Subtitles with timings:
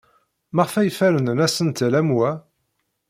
[0.55, 2.29] Maɣef ay fernen asentel am wa?